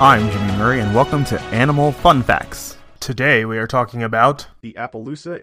[0.00, 2.76] I'm Jimmy Murray, and welcome to Animal Fun Facts.
[2.98, 5.40] Today we are talking about The Appaloosa.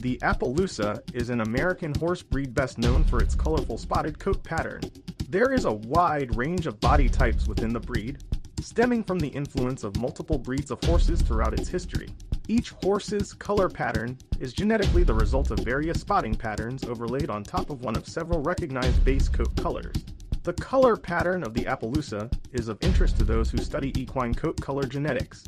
[0.00, 4.82] The Appaloosa is an American horse breed best known for its colorful spotted coat pattern.
[5.30, 8.22] There is a wide range of body types within the breed,
[8.60, 12.10] stemming from the influence of multiple breeds of horses throughout its history.
[12.48, 17.70] Each horse's color pattern is genetically the result of various spotting patterns overlaid on top
[17.70, 19.96] of one of several recognized base coat colors.
[20.44, 24.60] The color pattern of the Appaloosa is of interest to those who study equine coat
[24.60, 25.44] color genetics,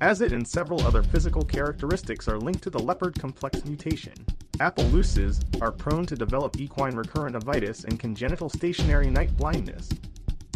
[0.00, 4.14] as it and several other physical characteristics are linked to the leopard complex mutation.
[4.60, 9.88] Appaloosas are prone to develop equine recurrent uveitis and congenital stationary night blindness.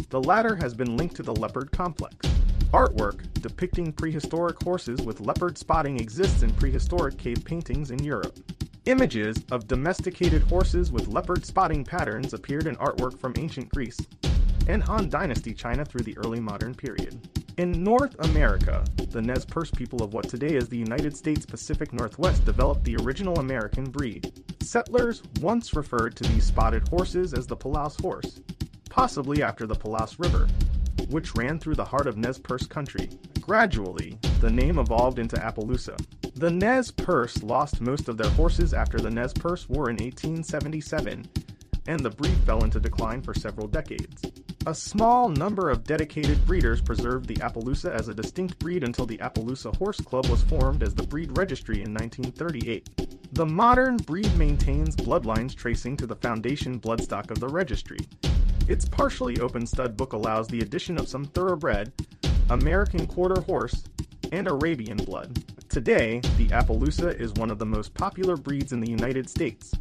[0.09, 2.25] The latter has been linked to the leopard complex.
[2.71, 8.39] Artwork depicting prehistoric horses with leopard spotting exists in prehistoric cave paintings in Europe.
[8.85, 13.97] Images of domesticated horses with leopard spotting patterns appeared in artwork from ancient Greece
[14.67, 17.29] and Han Dynasty China through the early modern period.
[17.57, 21.93] In North America, the Nez Perce people of what today is the United States Pacific
[21.93, 24.43] Northwest developed the original American breed.
[24.61, 28.41] Settlers once referred to these spotted horses as the Palouse horse,
[28.89, 30.45] possibly after the Palouse River,
[31.09, 33.09] which ran through the heart of Nez Perce country.
[33.39, 35.97] Gradually, the name evolved into Appaloosa.
[36.35, 41.25] The Nez Perce lost most of their horses after the Nez Perce War in 1877,
[41.85, 44.23] and the breed fell into decline for several decades.
[44.65, 49.19] A small number of dedicated breeders preserved the Appaloosa as a distinct breed until the
[49.19, 53.33] Appaloosa Horse Club was formed as the breed registry in 1938.
[53.33, 57.99] The modern breed maintains bloodlines tracing to the foundation bloodstock of the registry.
[58.67, 61.93] Its partially open stud book allows the addition of some thoroughbred,
[62.49, 63.83] American quarter horse,
[64.31, 65.43] and Arabian blood.
[65.73, 69.71] Today, the Appaloosa is one of the most popular breeds in the United States.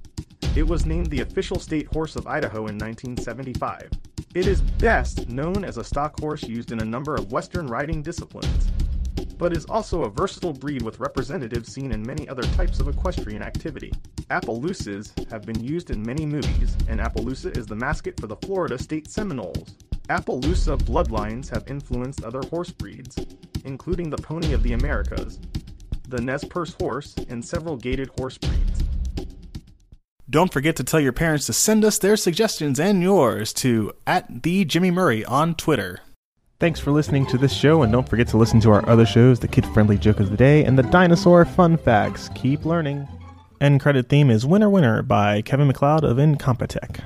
[0.57, 3.91] It was named the official state horse of Idaho in 1975.
[4.35, 8.01] It is best known as a stock horse used in a number of Western riding
[8.01, 8.73] disciplines,
[9.37, 13.43] but is also a versatile breed with representatives seen in many other types of equestrian
[13.43, 13.93] activity.
[14.31, 18.79] Appaloosas have been used in many movies, and Appaloosa is the mascot for the Florida
[18.79, 19.75] State Seminoles.
[20.09, 23.15] Appaloosa bloodlines have influenced other horse breeds,
[23.67, 25.39] including the Pony of the Americas,
[26.13, 28.85] the Nez Perce horse, and several gaited horse breeds.
[30.31, 34.43] Don't forget to tell your parents to send us their suggestions and yours to at
[34.43, 36.01] the Jimmy Murray on Twitter.
[36.61, 39.41] Thanks for listening to this show, and don't forget to listen to our other shows
[39.41, 42.31] the Kid Friendly Joke of the Day and the Dinosaur Fun Facts.
[42.35, 43.09] Keep learning.
[43.61, 47.01] End credit theme is Winner Winner by Kevin MacLeod of Incompetech.